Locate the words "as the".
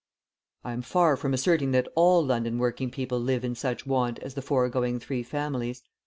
4.17-4.41